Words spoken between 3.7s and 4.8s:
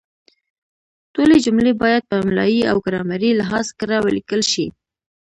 کره ولیکل شي.